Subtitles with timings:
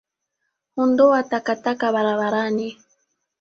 [0.85, 2.67] Ondoa takataka barabarani